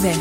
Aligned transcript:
Sur. 0.00 0.14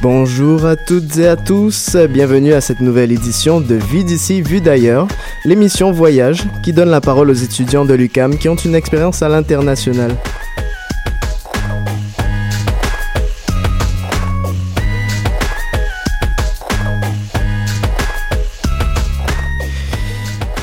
Bonjour 0.00 0.64
à 0.64 0.76
toutes 0.76 1.18
et 1.18 1.28
à 1.28 1.36
tous, 1.36 1.96
bienvenue 2.08 2.54
à 2.54 2.62
cette 2.62 2.80
nouvelle 2.80 3.12
édition 3.12 3.60
de 3.60 3.74
Vie 3.74 4.04
d'ici, 4.04 4.40
vue 4.40 4.62
d'ailleurs, 4.62 5.06
l'émission 5.44 5.92
Voyage 5.92 6.44
qui 6.64 6.72
donne 6.72 6.88
la 6.88 7.02
parole 7.02 7.28
aux 7.28 7.34
étudiants 7.34 7.84
de 7.84 7.92
l'UCAM 7.92 8.38
qui 8.38 8.48
ont 8.48 8.56
une 8.56 8.74
expérience 8.74 9.20
à 9.20 9.28
l'international. 9.28 10.16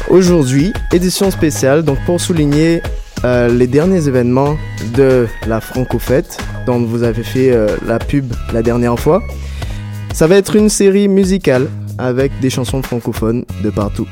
Aujourd'hui, 0.10 0.74
édition 0.92 1.30
spéciale, 1.30 1.84
donc 1.84 2.00
pour 2.08 2.20
souligner 2.20 2.82
euh, 3.26 3.48
les 3.48 3.68
derniers 3.68 4.08
événements 4.08 4.58
de 4.96 5.28
la 5.46 5.62
Francofête, 5.62 6.36
dont 6.66 6.80
vous 6.80 7.04
avez 7.04 7.22
fait 7.22 7.52
euh, 7.52 7.78
la 7.86 8.00
pub 8.00 8.34
la 8.52 8.64
dernière 8.64 8.98
fois. 8.98 9.22
Ça 10.12 10.26
va 10.26 10.38
être 10.38 10.56
une 10.56 10.70
série 10.70 11.08
musicale 11.08 11.68
avec 12.00 12.32
des 12.40 12.50
chansons 12.50 12.82
francophones 12.82 13.46
de 13.64 13.70
partout. 13.70 14.08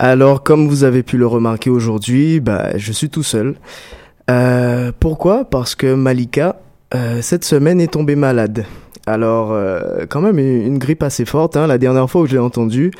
Alors, 0.00 0.44
comme 0.44 0.68
vous 0.68 0.84
avez 0.84 1.02
pu 1.02 1.18
le 1.18 1.26
remarquer 1.26 1.70
aujourd'hui, 1.70 2.38
bah, 2.38 2.76
je 2.76 2.92
suis 2.92 3.10
tout 3.10 3.24
seul. 3.24 3.56
Euh, 4.30 4.92
pourquoi? 5.00 5.44
Parce 5.44 5.74
que 5.74 5.92
Malika, 5.92 6.60
euh, 6.94 7.20
cette 7.20 7.44
semaine, 7.44 7.80
est 7.80 7.92
tombée 7.94 8.14
malade. 8.14 8.64
Alors, 9.06 9.50
euh, 9.50 10.06
quand 10.08 10.20
même, 10.20 10.38
une, 10.38 10.62
une 10.62 10.78
grippe 10.78 11.02
assez 11.02 11.24
forte. 11.24 11.56
Hein. 11.56 11.66
La 11.66 11.78
dernière 11.78 12.08
fois 12.08 12.20
où 12.20 12.26
je 12.26 12.34
l'ai 12.34 12.38
entendue, 12.38 12.92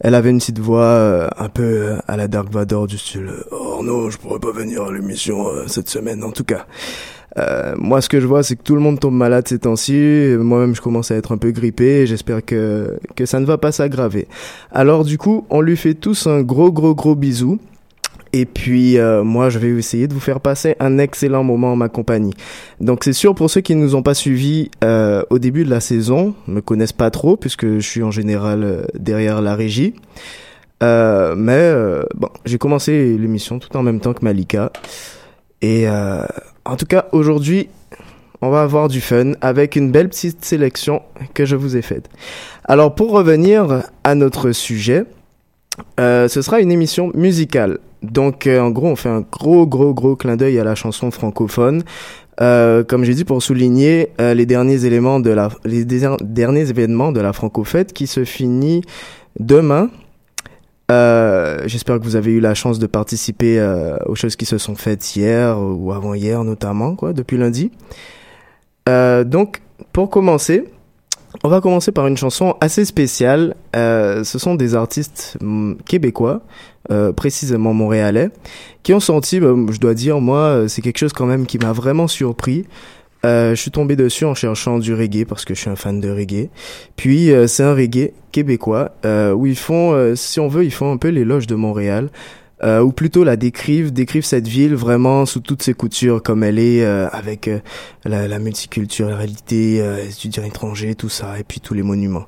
elle 0.00 0.14
avait 0.14 0.30
une 0.30 0.38
petite 0.38 0.58
voix 0.58 0.80
euh, 0.80 1.28
un 1.36 1.50
peu 1.50 1.62
euh, 1.62 1.98
à 2.08 2.16
la 2.16 2.26
Dark 2.26 2.50
Vador 2.50 2.86
du 2.86 2.96
style 2.96 3.28
«Oh 3.50 3.82
non, 3.84 4.08
je 4.08 4.16
pourrais 4.16 4.40
pas 4.40 4.52
venir 4.52 4.84
à 4.84 4.92
l'émission 4.92 5.48
euh, 5.48 5.64
cette 5.66 5.90
semaine, 5.90 6.24
en 6.24 6.30
tout 6.30 6.44
cas. 6.44 6.64
Euh, 7.38 7.74
moi, 7.76 8.00
ce 8.00 8.08
que 8.08 8.20
je 8.20 8.26
vois, 8.26 8.42
c'est 8.42 8.56
que 8.56 8.62
tout 8.62 8.74
le 8.74 8.80
monde 8.80 8.98
tombe 8.98 9.14
malade 9.14 9.46
ces 9.46 9.58
temps-ci. 9.58 10.34
Moi-même, 10.38 10.74
je 10.74 10.80
commence 10.80 11.10
à 11.10 11.16
être 11.16 11.32
un 11.32 11.38
peu 11.38 11.50
grippé. 11.50 12.06
J'espère 12.06 12.44
que, 12.44 12.98
que 13.14 13.26
ça 13.26 13.40
ne 13.40 13.46
va 13.46 13.58
pas 13.58 13.72
s'aggraver. 13.72 14.26
Alors, 14.70 15.04
du 15.04 15.18
coup, 15.18 15.46
on 15.50 15.60
lui 15.60 15.76
fait 15.76 15.94
tous 15.94 16.26
un 16.26 16.42
gros, 16.42 16.72
gros, 16.72 16.94
gros 16.94 17.14
bisou. 17.14 17.58
Et 18.32 18.44
puis, 18.44 18.98
euh, 18.98 19.22
moi, 19.24 19.48
je 19.48 19.58
vais 19.58 19.68
essayer 19.70 20.08
de 20.08 20.14
vous 20.14 20.20
faire 20.20 20.40
passer 20.40 20.76
un 20.80 20.98
excellent 20.98 21.42
moment 21.42 21.72
en 21.72 21.76
ma 21.76 21.88
compagnie. 21.88 22.34
Donc, 22.80 23.04
c'est 23.04 23.12
sûr, 23.12 23.34
pour 23.34 23.48
ceux 23.50 23.60
qui 23.60 23.74
ne 23.74 23.80
nous 23.80 23.94
ont 23.94 24.02
pas 24.02 24.14
suivis 24.14 24.70
euh, 24.84 25.22
au 25.30 25.38
début 25.38 25.64
de 25.64 25.70
la 25.70 25.80
saison, 25.80 26.34
me 26.46 26.60
connaissent 26.60 26.92
pas 26.92 27.10
trop, 27.10 27.36
puisque 27.36 27.66
je 27.66 27.86
suis 27.86 28.02
en 28.02 28.10
général 28.10 28.62
euh, 28.62 28.82
derrière 28.98 29.40
la 29.40 29.54
régie. 29.54 29.94
Euh, 30.82 31.34
mais, 31.34 31.72
bon, 32.14 32.28
j'ai 32.44 32.58
commencé 32.58 33.16
l'émission 33.16 33.58
tout 33.58 33.74
en 33.76 33.82
même 33.82 34.00
temps 34.00 34.12
que 34.12 34.24
Malika. 34.24 34.70
Et 35.62 35.88
euh, 35.88 36.24
en 36.64 36.76
tout 36.76 36.86
cas, 36.86 37.06
aujourd'hui, 37.12 37.68
on 38.42 38.50
va 38.50 38.62
avoir 38.62 38.88
du 38.88 39.00
fun 39.00 39.32
avec 39.40 39.76
une 39.76 39.90
belle 39.90 40.08
petite 40.08 40.44
sélection 40.44 41.02
que 41.34 41.44
je 41.44 41.56
vous 41.56 41.76
ai 41.76 41.82
faite. 41.82 42.08
Alors, 42.64 42.94
pour 42.94 43.10
revenir 43.10 43.82
à 44.04 44.14
notre 44.14 44.52
sujet, 44.52 45.04
euh, 46.00 46.28
ce 46.28 46.42
sera 46.42 46.60
une 46.60 46.72
émission 46.72 47.10
musicale. 47.14 47.78
Donc, 48.02 48.46
euh, 48.46 48.60
en 48.60 48.70
gros, 48.70 48.88
on 48.88 48.96
fait 48.96 49.08
un 49.08 49.22
gros, 49.22 49.66
gros, 49.66 49.94
gros 49.94 50.16
clin 50.16 50.36
d'œil 50.36 50.58
à 50.58 50.64
la 50.64 50.74
chanson 50.74 51.10
francophone. 51.10 51.82
Euh, 52.40 52.84
comme 52.84 53.04
j'ai 53.04 53.14
dit, 53.14 53.24
pour 53.24 53.42
souligner 53.42 54.10
euh, 54.20 54.34
les 54.34 54.44
derniers 54.44 54.84
éléments 54.84 55.20
de 55.20 55.30
la, 55.30 55.48
les 55.64 55.84
derniers 55.84 56.68
événements 56.68 57.12
de 57.12 57.20
la 57.20 57.32
Francofête 57.32 57.92
qui 57.92 58.06
se 58.06 58.24
finit 58.24 58.82
demain. 59.40 59.88
Euh, 60.90 61.62
J'espère 61.66 61.98
que 61.98 62.04
vous 62.04 62.16
avez 62.16 62.32
eu 62.32 62.40
la 62.40 62.54
chance 62.54 62.78
de 62.78 62.86
participer 62.86 63.58
euh, 63.58 63.96
aux 64.06 64.14
choses 64.14 64.36
qui 64.36 64.46
se 64.46 64.58
sont 64.58 64.76
faites 64.76 65.16
hier 65.16 65.58
ou 65.58 65.92
avant-hier 65.92 66.44
notamment, 66.44 66.94
quoi, 66.94 67.12
depuis 67.12 67.36
lundi. 67.36 67.70
Euh, 68.88 69.24
donc, 69.24 69.62
pour 69.92 70.10
commencer, 70.10 70.64
on 71.42 71.48
va 71.48 71.60
commencer 71.60 71.92
par 71.92 72.06
une 72.06 72.16
chanson 72.16 72.56
assez 72.60 72.84
spéciale. 72.84 73.56
Euh, 73.74 74.22
ce 74.22 74.38
sont 74.38 74.54
des 74.54 74.74
artistes 74.74 75.36
mm, 75.40 75.74
québécois, 75.86 76.42
précisément 77.16 77.74
montréalais, 77.74 78.30
qui 78.84 78.94
ont 78.94 79.00
sorti, 79.00 79.40
bah, 79.40 79.54
je 79.72 79.80
dois 79.80 79.94
dire, 79.94 80.20
moi, 80.20 80.68
c'est 80.68 80.82
quelque 80.82 80.98
chose 80.98 81.12
quand 81.12 81.26
même 81.26 81.44
qui 81.44 81.58
m'a 81.58 81.72
vraiment 81.72 82.06
surpris. 82.06 82.64
Euh, 83.26 83.56
je 83.56 83.60
suis 83.60 83.72
tombé 83.72 83.96
dessus 83.96 84.24
en 84.24 84.34
cherchant 84.34 84.78
du 84.78 84.94
reggae 84.94 85.24
parce 85.26 85.44
que 85.44 85.54
je 85.54 85.60
suis 85.60 85.70
un 85.70 85.76
fan 85.76 86.00
de 86.00 86.08
reggae. 86.08 86.48
Puis 86.94 87.32
euh, 87.32 87.46
c'est 87.46 87.64
un 87.64 87.74
reggae 87.74 88.12
québécois 88.30 88.92
euh, 89.04 89.32
où 89.32 89.46
ils 89.46 89.56
font, 89.56 90.14
si 90.14 90.38
on 90.38 90.48
veut, 90.48 90.64
ils 90.64 90.72
font 90.72 90.92
un 90.92 90.96
peu 90.96 91.08
l'éloge 91.08 91.46
de 91.46 91.54
Montréal. 91.54 92.10
Ou 92.62 92.90
plutôt 92.90 93.22
la 93.22 93.36
décrivent, 93.36 93.92
décrivent 93.92 94.24
cette 94.24 94.48
ville 94.48 94.74
vraiment 94.74 95.26
sous 95.26 95.40
toutes 95.40 95.62
ses 95.62 95.74
coutures 95.74 96.22
comme 96.22 96.42
elle 96.42 96.58
est, 96.58 96.84
avec 96.84 97.50
la, 98.04 98.26
la 98.26 98.38
multiculturalité, 98.38 99.80
euh, 99.82 100.02
étudiants 100.02 100.42
étrangers, 100.42 100.94
tout 100.94 101.10
ça, 101.10 101.38
et 101.38 101.44
puis 101.44 101.60
tous 101.60 101.74
les 101.74 101.82
monuments. 101.82 102.26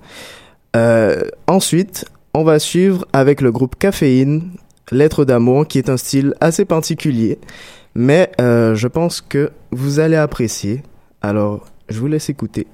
Ensuite, 1.46 2.04
on 2.34 2.44
va 2.44 2.58
suivre 2.58 3.06
avec 3.12 3.40
le 3.40 3.50
groupe 3.50 3.76
Caféine, 3.78 4.50
Lettre 4.92 5.24
d'amour, 5.24 5.66
qui 5.66 5.78
est 5.78 5.88
un 5.88 5.96
style 5.96 6.34
assez 6.40 6.66
particulier, 6.66 7.38
mais 7.94 8.30
je 8.38 8.86
pense 8.86 9.22
que 9.22 9.50
vous 9.72 9.98
allez 9.98 10.16
apprécier. 10.16 10.82
Alors, 11.20 11.66
je 11.88 11.98
vous 11.98 12.06
laisse 12.06 12.28
écouter. 12.30 12.68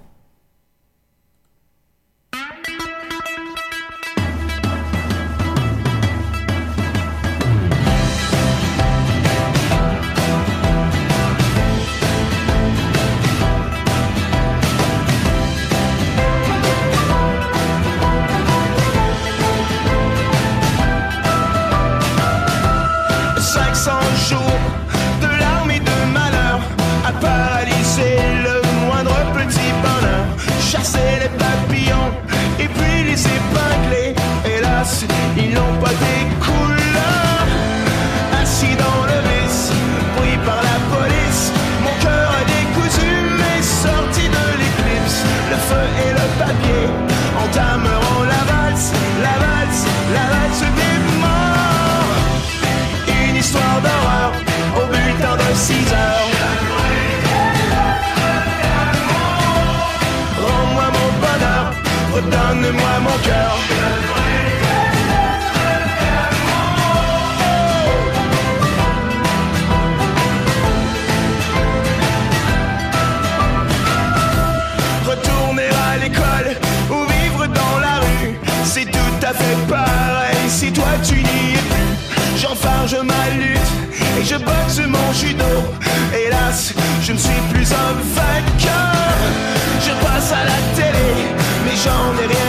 Retourner 75.06 75.68
à 75.68 75.96
l'école 75.98 76.56
ou 76.90 77.04
vivre 77.12 77.46
dans 77.46 77.78
la 77.80 78.00
rue, 78.00 78.36
c'est 78.64 78.84
tout 78.84 78.98
à 79.22 79.32
fait 79.32 79.56
pareil 79.68 80.36
si 80.48 80.70
toi 80.72 80.84
tu 81.02 81.14
n'y 81.14 81.54
es 81.54 81.62
plus. 81.70 82.36
J'enfarge 82.36 82.96
ma 82.96 83.30
lutte 83.36 83.58
et 84.18 84.24
je 84.24 84.36
boxe 84.36 84.80
mon 84.86 85.12
judo. 85.12 85.44
Hélas, 86.12 86.74
je 87.02 87.12
ne 87.12 87.18
suis 87.18 87.40
plus 87.52 87.72
un 87.72 87.94
vainqueur. 88.14 89.16
Je 89.80 89.92
passe 90.04 90.32
à 90.32 90.44
la 90.44 90.76
télé 90.76 91.34
j'en 91.76 92.14
ai 92.22 92.26
rien 92.26 92.43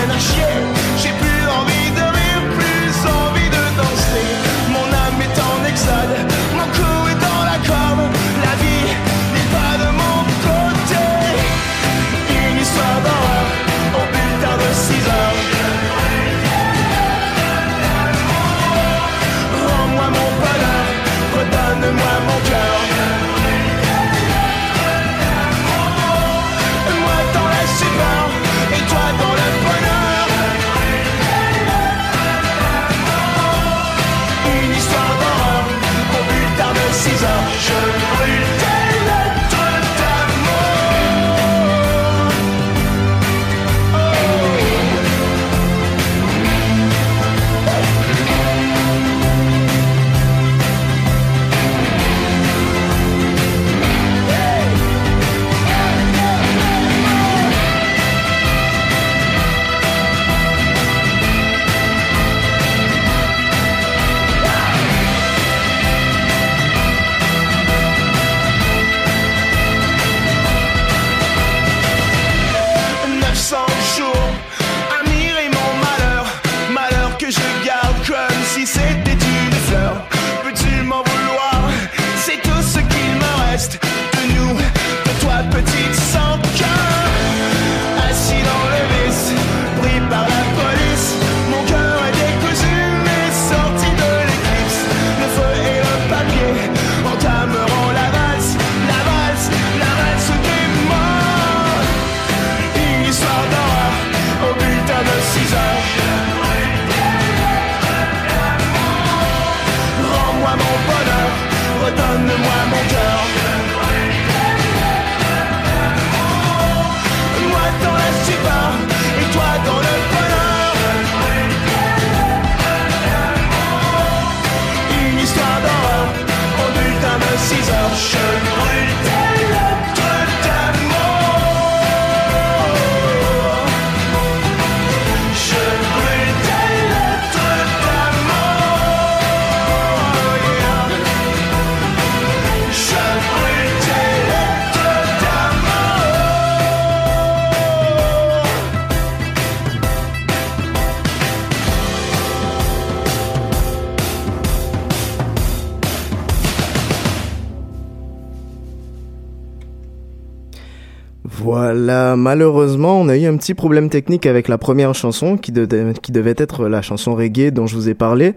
Malheureusement, 162.18 163.00
on 163.00 163.08
a 163.10 163.18
eu 163.18 163.26
un 163.26 163.38
petit 163.38 163.54
problème 163.54 163.90
technique 163.90 164.26
avec 164.26 164.48
la 164.48 164.58
première 164.58 164.94
chanson 164.96 165.38
qui, 165.38 165.52
de- 165.52 165.94
qui 166.02 166.12
devait 166.12 166.36
être 166.38 166.68
la 166.68 166.82
chanson 166.82 167.16
reggae 167.16 167.52
dont 167.52 167.68
je 167.68 167.76
vous 167.76 167.90
ai 167.90 167.94
parlé. 167.94 168.34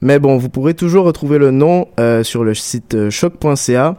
Mais 0.00 0.18
bon, 0.18 0.36
vous 0.36 0.48
pourrez 0.48 0.74
toujours 0.74 1.04
retrouver 1.06 1.38
le 1.38 1.50
nom 1.50 1.88
euh, 2.00 2.22
sur 2.22 2.44
le 2.44 2.54
site 2.54 2.94
euh, 2.94 3.10
choc.ca. 3.10 3.96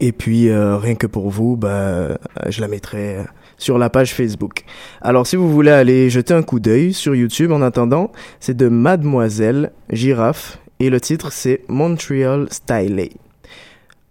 Et 0.00 0.12
puis, 0.12 0.48
euh, 0.48 0.76
rien 0.76 0.94
que 0.94 1.06
pour 1.06 1.30
vous, 1.30 1.56
bah, 1.56 2.18
je 2.48 2.60
la 2.60 2.68
mettrai 2.68 3.16
sur 3.56 3.78
la 3.78 3.88
page 3.90 4.14
Facebook. 4.14 4.64
Alors, 5.00 5.26
si 5.26 5.36
vous 5.36 5.50
voulez 5.50 5.70
aller 5.70 6.10
jeter 6.10 6.34
un 6.34 6.42
coup 6.42 6.60
d'œil 6.60 6.92
sur 6.92 7.14
YouTube 7.14 7.52
en 7.52 7.62
attendant, 7.62 8.12
c'est 8.40 8.56
de 8.56 8.68
Mademoiselle 8.68 9.72
Girafe. 9.90 10.58
Et 10.80 10.90
le 10.90 11.00
titre, 11.00 11.32
c'est 11.32 11.62
Montreal 11.68 12.46
Stylé. 12.50 13.12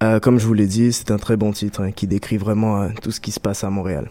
Euh, 0.03 0.19
comme 0.19 0.39
je 0.39 0.45
vous 0.45 0.53
l'ai 0.53 0.67
dit, 0.67 0.91
c'est 0.93 1.11
un 1.11 1.17
très 1.17 1.37
bon 1.37 1.51
titre 1.51 1.81
hein, 1.81 1.91
qui 1.91 2.05
décrit 2.07 2.37
vraiment 2.37 2.89
tout 3.01 3.11
ce 3.11 3.19
qui 3.19 3.31
se 3.31 3.39
passe 3.39 3.63
à 3.63 3.69
Montréal. 3.69 4.09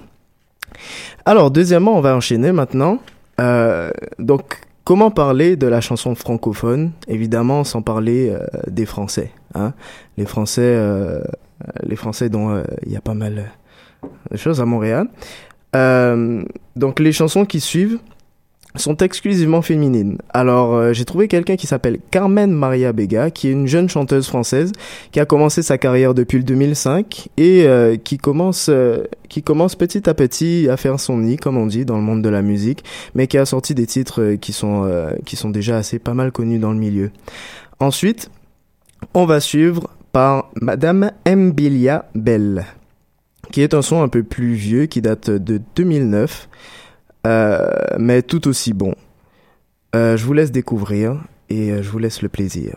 Alors, 1.25 1.51
deuxièmement, 1.51 1.97
on 1.97 2.01
va 2.01 2.15
enchaîner 2.15 2.53
maintenant. 2.53 2.99
Euh, 3.41 3.91
donc, 4.19 4.61
comment 4.85 5.11
parler 5.11 5.57
de 5.57 5.67
la 5.67 5.81
chanson 5.81 6.15
francophone, 6.15 6.93
évidemment 7.09 7.65
sans 7.65 7.83
parler 7.83 8.31
euh, 8.31 8.47
des 8.69 8.87
Français. 8.87 9.31
Hein 9.55 9.73
les 10.17 10.27
Français, 10.27 10.63
euh, 10.63 11.23
les 11.83 11.97
Français 11.97 12.29
dont 12.29 12.63
il 12.85 12.93
y 12.93 12.97
a 12.97 13.01
pas 13.01 13.15
mal 13.15 13.53
de 14.31 14.37
choses 14.37 14.61
à 14.61 14.67
Montréal. 14.67 15.09
Donc 16.77 17.01
les 17.01 17.13
chansons 17.13 17.45
qui 17.45 17.61
suivent 17.61 17.99
sont 18.79 18.97
exclusivement 18.99 19.63
féminines. 19.63 20.19
Alors 20.33 20.75
euh, 20.75 20.93
j'ai 20.93 21.05
trouvé 21.05 21.29
quelqu'un 21.29 21.57
qui 21.57 21.67
s'appelle 21.67 21.99
Carmen 22.11 22.51
Maria 22.51 22.93
Bega, 22.93 23.31
qui 23.31 23.49
est 23.49 23.53
une 23.53 23.67
jeune 23.67 23.89
chanteuse 23.89 24.27
française 24.27 24.73
qui 25.13 25.21
a 25.21 25.25
commencé 25.25 25.63
sa 25.63 25.79
carrière 25.79 26.15
depuis 26.15 26.39
le 26.39 26.45
2005 26.45 27.29
et 27.37 27.67
euh, 27.67 27.97
qui 27.97 28.19
commence 28.19 28.69
euh, 28.69 29.05
qui 29.29 29.43
commence 29.43 29.75
petit 29.75 30.09
à 30.09 30.15
petit 30.15 30.69
à 30.71 30.77
faire 30.77 30.99
son 31.01 31.19
nid, 31.19 31.37
comme 31.37 31.57
on 31.57 31.67
dit, 31.67 31.85
dans 31.85 31.97
le 31.97 32.03
monde 32.03 32.23
de 32.23 32.29
la 32.29 32.43
musique, 32.43 32.85
mais 33.15 33.27
qui 33.27 33.39
a 33.39 33.45
sorti 33.45 33.75
des 33.75 33.87
titres 33.87 34.23
euh, 34.23 34.37
qui 34.37 34.53
sont 34.53 34.85
euh, 34.85 35.13
qui 35.25 35.37
sont 35.37 35.51
déjà 35.51 35.77
assez 35.77 35.99
pas 35.99 36.15
mal 36.15 36.33
connus 36.33 36.59
dans 36.59 36.73
le 36.73 36.79
milieu. 36.79 37.11
Ensuite, 37.81 38.31
on 39.15 39.27
va 39.27 39.41
suivre 39.41 39.91
par 40.13 40.51
Madame 40.61 41.11
Mbilia 41.27 42.09
Bell, 42.15 42.65
qui 43.53 43.63
est 43.63 43.75
un 43.75 43.83
son 43.83 44.03
un 44.03 44.09
peu 44.09 44.23
plus 44.23 44.55
vieux 44.55 44.87
qui 44.87 45.03
date 45.03 45.31
de 45.31 45.61
2009 45.77 46.49
euh, 47.27 47.69
mais 47.99 48.23
tout 48.23 48.47
aussi 48.47 48.73
bon. 48.73 48.95
Euh, 49.95 50.17
je 50.17 50.25
vous 50.25 50.33
laisse 50.33 50.53
découvrir 50.53 51.25
et 51.49 51.73
euh, 51.73 51.83
je 51.83 51.91
vous 51.91 51.99
laisse 51.99 52.23
le 52.23 52.29
plaisir. 52.29 52.77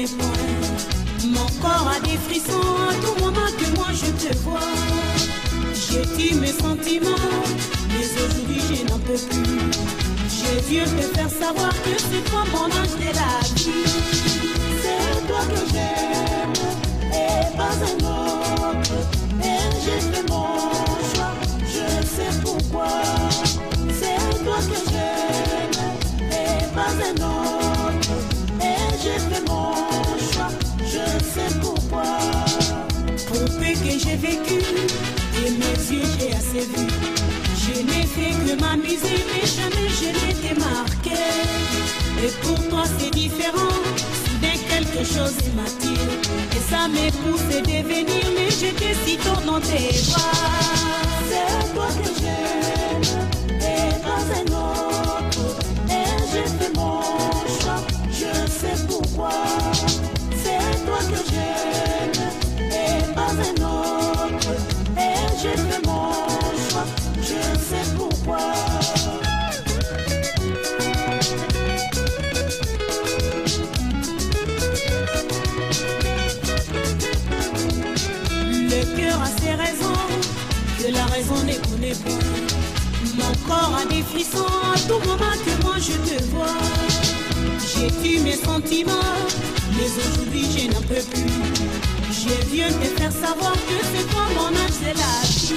Mon 0.00 1.46
corps 1.60 1.92
a 1.94 2.00
des 2.00 2.16
frissons, 2.16 2.74
à 2.88 2.94
tout 3.04 3.22
moment 3.22 3.50
que 3.58 3.76
moi 3.76 3.88
je 3.92 4.10
te 4.12 4.34
vois. 4.38 4.58
J'ai 5.74 6.06
dit 6.16 6.34
mes 6.36 6.52
sentiments, 6.52 7.10
mais 7.90 8.06
aujourd'hui 8.06 8.62
je 8.70 8.90
n'en 8.90 8.98
peux 9.00 9.20
plus. 9.28 9.70
Je 10.26 10.70
viens 10.70 10.84
te 10.84 11.02
faire 11.14 11.28
savoir 11.28 11.68
que 11.82 11.90
c'est 11.98 12.24
toi 12.30 12.44
mon 12.50 12.64
ange 12.64 12.96
de 12.98 13.12
la 13.14 13.40
vie. 13.56 13.84
C'est 14.80 15.26
toi 15.26 15.42
que 15.50 15.62
j'aime, 15.70 16.54
et 17.12 17.56
pas 17.58 17.76
un 17.84 17.98
autre. 18.08 18.96
Et 19.42 19.60
j'ai 19.84 20.00
fait 20.00 20.26
mon 20.30 20.56
choix, 21.12 21.34
je 21.60 21.86
sais 22.06 22.32
pourquoi. 22.42 22.88
C'est 24.00 24.44
toi 24.44 24.56
que 24.56 24.78
j'aime, 24.90 25.78
et 26.30 26.74
pas 26.74 26.92
un 27.06 27.16
autre. 27.22 27.59
Vécu, 34.16 34.60
et 35.36 35.50
mes 35.50 35.92
yeux 35.92 36.02
j'ai 36.18 36.34
assez 36.34 36.66
vu. 36.66 36.86
Je 37.62 37.80
n'ai 37.82 38.06
fait 38.06 38.34
que 38.44 38.60
m'amuser, 38.60 39.24
mais 39.32 39.46
jamais 39.46 39.88
je 39.88 40.06
n'étais 40.06 40.58
marqué. 40.58 41.20
Et 42.22 42.30
pour 42.42 42.68
toi 42.68 42.84
c'est 42.98 43.10
différent, 43.10 43.76
soudain 44.24 44.58
quelque 44.68 45.04
chose 45.04 45.36
m'attire. 45.56 46.10
Et 46.56 46.70
ça 46.70 46.88
me 46.88 47.10
pousse 47.22 47.56
à 47.56 47.60
devenir, 47.60 48.26
mais 48.36 48.50
j'étais 48.50 48.94
si 49.06 49.16
tôt 49.16 49.40
dans 49.46 49.60
tes 49.60 49.96
bras. 50.10 50.32
C'est 51.28 51.74
toi 51.74 51.86
que 51.86 52.10
j'aime, 52.20 53.60
et. 53.60 53.90
Mon 83.16 83.32
corps 83.48 83.80
a 83.82 83.84
des 83.86 84.02
frissons 84.02 84.46
à 84.46 84.78
tout 84.86 85.00
moment 85.08 85.34
que 85.44 85.62
moi 85.64 85.74
je 85.78 85.92
te 86.08 86.22
vois. 86.30 86.46
J'ai 87.58 87.88
tué 87.88 88.20
mes 88.20 88.36
sentiments, 88.36 88.92
mais 89.76 89.88
aujourd'hui 89.98 90.46
je 90.56 90.66
n'en 90.68 90.82
peux 90.82 91.02
plus. 91.10 91.30
Je 92.12 92.48
viens 92.52 92.68
te 92.68 93.00
faire 93.00 93.12
savoir 93.12 93.54
que 93.54 93.78
c'est 93.92 94.06
toi 94.10 94.22
mon 94.36 94.48
âge, 94.48 94.76
c'est 94.80 94.94
la 94.94 95.14
vie. 95.24 95.54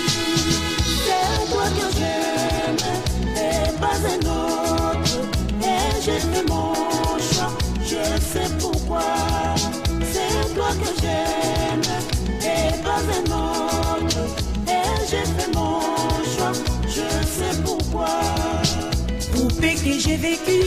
C'est 1.06 1.52
toi 1.52 1.66
que 1.78 1.98
j'aime, 1.98 2.78
et 3.36 3.80
pas 3.80 3.98
un 4.10 4.20
autre. 4.32 4.43
Poupée 19.84 19.98
que 19.98 20.00
j'ai 20.00 20.18
vécu, 20.18 20.62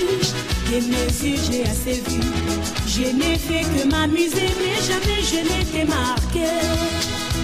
et 0.72 0.80
mes 0.80 1.28
yeux 1.28 1.40
j'ai 1.50 1.62
assez 1.64 2.02
vu. 2.08 2.20
Je 2.86 3.02
n'ai 3.16 3.38
fait 3.38 3.62
que 3.62 3.88
m'amuser, 3.88 4.50
mais 4.58 4.76
jamais 4.82 5.22
je 5.22 5.36
n'étais 5.36 5.84
marqué. 5.84 6.48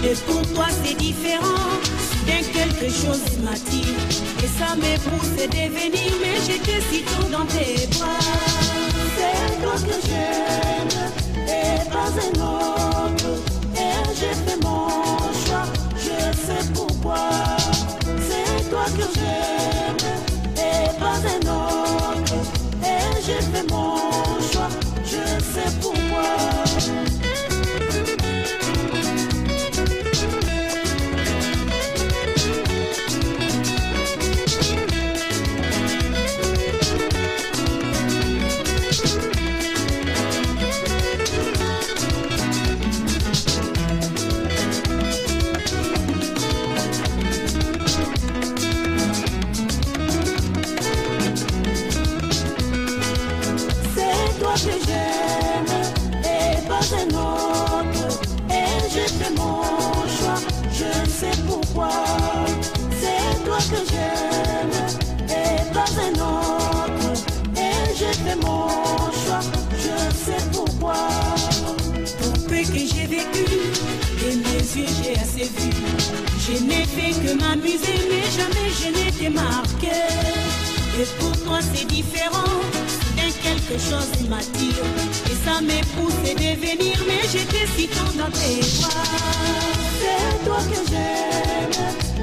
Et 0.04 0.14
pour 0.26 0.42
toi 0.52 0.66
c'est 0.82 0.96
différent, 0.96 1.80
soudain 2.10 2.42
quelque 2.52 2.88
chose 2.88 3.22
m'attire. 3.42 3.96
Et 4.42 4.48
ça 4.58 4.74
me 4.76 4.96
pousse 5.08 5.46
devenir, 5.46 6.12
mais 6.20 6.40
j'étais 6.46 6.80
si 6.90 7.02
tôt 7.02 7.28
dans 7.30 7.46
tes 7.46 7.86
bras. 7.98 8.18
C'est 9.16 9.62
toi 9.62 9.74
que 9.74 10.06
j'aime, 10.06 11.12
et 11.46 11.90
pas 11.90 12.10
un 12.20 12.32
autre. 12.40 13.42
Et 13.76 14.14
j'ai 14.18 14.34
fait 14.44 14.62
mon 14.62 14.88
choix, 15.44 15.66
je 15.96 16.36
sais 16.36 16.72
pourquoi. 16.74 17.51
Fait 76.94 77.14
que 77.22 77.32
m'amuser, 77.40 77.98
mais 78.10 78.26
jamais 78.38 78.68
je 78.80 78.88
n'étais 78.96 79.30
marqué. 79.30 79.96
Et 81.00 81.06
pour 81.18 81.32
toi 81.44 81.58
c'est 81.60 81.86
différent, 81.86 82.60
soudain 82.88 83.30
quelque 83.42 83.78
chose 83.78 84.28
m'attire. 84.28 84.84
Et 85.30 85.36
ça 85.44 85.60
m'épousse 85.60 86.20
de 86.24 86.32
devenir, 86.34 86.96
mais 87.06 87.22
j'étais 87.32 87.66
si 87.76 87.88
tendre 87.88 88.12
dans 88.18 88.30
tes 88.30 88.60
bras. 88.80 89.04
C'est 90.00 90.44
toi 90.44 90.58
que 90.70 90.80
j'aime 90.90 91.72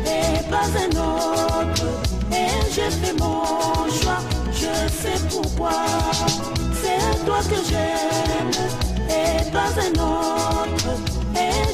et 0.06 0.50
pas 0.50 0.70
un 0.84 0.92
autre. 0.98 1.86
Et 2.32 2.72
j'ai 2.74 2.92
fait 3.02 3.14
mon 3.20 3.90
choix, 4.02 4.22
je 4.52 4.74
sais 5.02 5.20
pourquoi. 5.30 5.72
C'est 6.82 7.26
toi 7.26 7.40
que 7.50 7.60
j'aime 7.70 8.52
et 9.10 9.52
pas 9.52 9.72
un 9.88 9.94
autre. 10.00 10.90
Et 11.36 11.74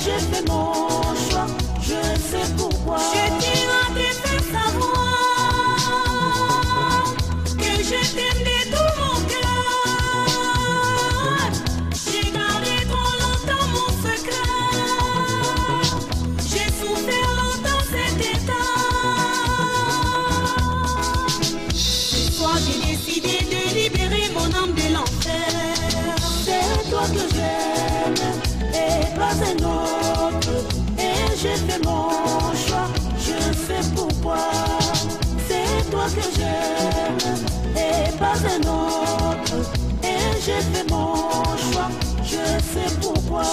j'aime 36.35 37.45
et 37.75 38.17
pas 38.17 38.33
un 38.33 38.61
autre. 38.67 39.55
Et 40.03 40.41
j'ai 40.43 40.61
fait 40.61 40.89
mon 40.89 41.15
choix, 41.57 41.89
je 42.23 42.43
sais 42.61 42.95
pourquoi. 43.01 43.43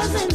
Et 0.00 0.27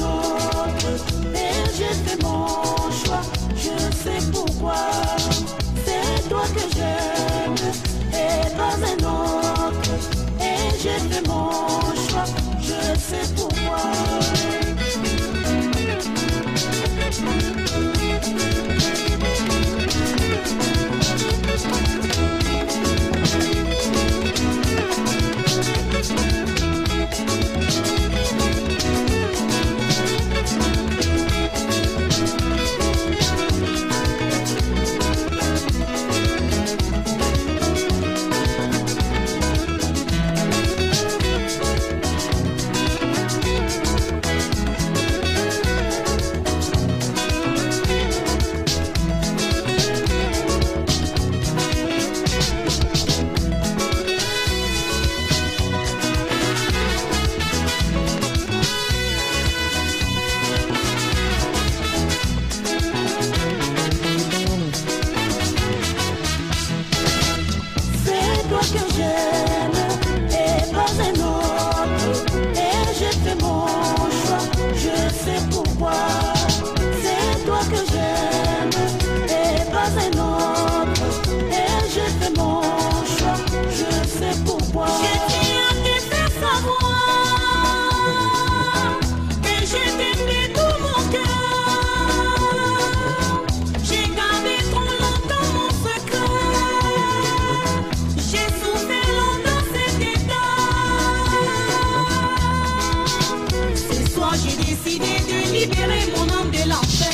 décidé 104.73 105.05
de 105.27 105.53
libérer 105.53 106.11
mon 106.15 106.23
âme 106.33 106.51
de 106.51 106.69
l'enfer. 106.69 107.09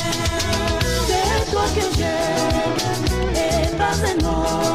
C'est 1.06 1.50
toi 1.50 1.64
que 1.74 1.96
j'aime 1.96 3.34
et 3.34 3.76
pas 3.76 3.94
un 4.08 4.18
autre. 4.26 4.69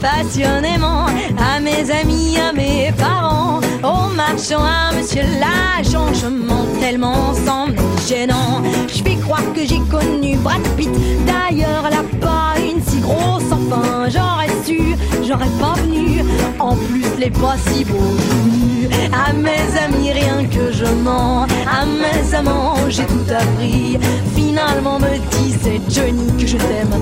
Passionnément 0.00 1.06
à 1.38 1.60
mes 1.60 1.90
amis, 1.90 2.36
à 2.38 2.52
mes 2.52 2.92
parents, 2.96 3.60
au 3.82 4.08
marchand, 4.14 4.62
à 4.64 4.94
monsieur 4.94 5.22
l'agent, 5.22 6.12
je 6.14 6.26
mens 6.26 6.66
tellement 6.80 7.34
sans 7.34 7.66
gênant. 8.08 8.62
Je 8.94 9.02
vais 9.02 9.16
croire 9.16 9.42
que 9.54 9.64
j'ai 9.66 9.80
connu 9.90 10.36
Brad 10.36 10.62
Pitt, 10.76 10.90
d'ailleurs 11.26 11.84
elle 11.86 11.98
a 11.98 12.04
pas 12.20 12.54
une 12.58 12.82
si 12.82 12.98
grosse 13.00 13.50
enfin, 13.50 14.08
j'aurais 14.08 14.52
su, 14.64 14.96
j'aurais 15.26 15.50
pas 15.60 15.74
venu, 15.82 16.22
en 16.58 16.74
plus 16.74 17.06
les 17.18 17.30
pas 17.30 17.56
si 17.68 17.84
beaux 17.84 18.16
nus. 18.46 18.88
À 19.12 19.32
mes 19.32 19.78
amis 19.84 20.12
rien 20.12 20.44
que 20.46 20.72
je 20.72 20.86
mens, 20.86 21.46
à 21.66 21.84
mes 21.84 22.34
amants 22.34 22.76
j'ai 22.88 23.04
tout 23.04 23.30
appris. 23.30 23.98
Finalement 24.34 24.98
me 24.98 25.18
dit 25.30 25.54
c'est 25.62 25.80
Johnny 25.92 26.26
que 26.36 26.46
je 26.46 26.56
t'aime. 26.56 26.94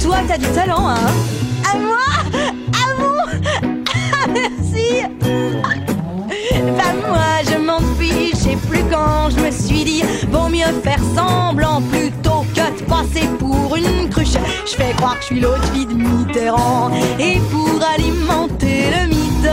Toi 0.00 0.18
t'as 0.26 0.38
du 0.38 0.46
talent 0.48 0.88
hein? 0.88 1.12
À 1.72 1.78
moi? 1.78 1.98
Bah 6.76 6.92
moi 7.06 7.42
je 7.50 7.58
m'en 7.58 7.80
fiche 7.98 8.46
et 8.50 8.56
plus 8.68 8.84
quand 8.90 9.30
je 9.30 9.40
me 9.44 9.50
suis 9.50 9.84
dit 9.84 10.02
Vaut 10.30 10.48
mieux 10.48 10.72
faire 10.82 11.00
semblant 11.14 11.80
plutôt 11.82 12.44
que 12.54 12.78
de 12.78 12.84
passer 12.86 13.28
pour 13.38 13.76
une 13.76 14.08
cruche 14.08 14.36
Je 14.66 14.74
fais 14.74 14.92
croire 14.96 15.16
que 15.16 15.22
je 15.22 15.26
suis 15.26 15.40
l'autre 15.40 15.64
fille 15.72 15.86
de 15.86 15.94
Mitterrand. 15.94 16.90
Et 17.18 17.38
pour 17.50 17.80
alimenter 17.94 18.84
le 18.90 19.08
mythe, 19.08 19.50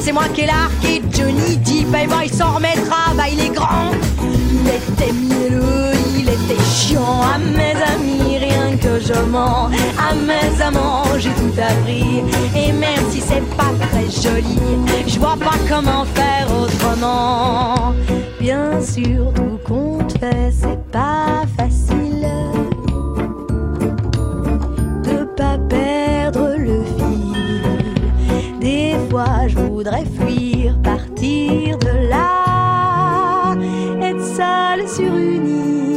c'est 0.00 0.12
moi 0.12 0.24
qui 0.34 0.42
ai 0.42 0.46
largué 0.46 1.02
Johnny 1.10 1.56
Depp. 1.56 1.94
Et 2.02 2.06
bah, 2.06 2.16
il 2.24 2.32
s'en 2.32 2.54
remettra, 2.54 3.14
bah, 3.16 3.24
il 3.30 3.40
est 3.40 3.50
grand. 3.50 3.90
Il 4.22 4.68
était 4.68 5.12
mielleux, 5.12 5.92
il 6.18 6.28
était 6.28 6.62
chiant. 6.62 7.22
À 7.22 7.38
mes 7.38 7.74
amis, 7.94 8.11
À 9.24 10.14
mes 10.14 10.62
amants, 10.62 11.04
j'ai 11.18 11.30
tout 11.30 11.54
appris. 11.58 12.22
Et 12.56 12.72
même 12.72 13.04
si 13.10 13.20
c'est 13.20 13.40
pas 13.56 13.72
très 13.80 14.10
joli, 14.10 14.58
je 15.06 15.18
vois 15.18 15.36
pas 15.36 15.56
comment 15.68 16.04
faire 16.06 16.48
autrement. 16.50 17.94
Bien 18.40 18.80
sûr, 18.80 19.32
tout 19.34 19.58
compte 19.64 20.18
fait, 20.18 20.50
c'est 20.50 20.90
pas 20.90 21.44
facile 21.56 22.26
de 25.04 25.24
pas 25.36 25.56
perdre 25.68 26.56
le 26.58 26.82
fil. 26.98 28.58
Des 28.60 28.96
fois, 29.08 29.46
je 29.46 29.56
voudrais 29.56 30.04
fuir, 30.04 30.76
partir 30.82 31.78
de 31.78 32.08
là, 32.10 33.54
être 34.02 34.24
seule 34.36 34.88
sur 34.88 35.14
une 35.16 35.48
île. 35.48 35.91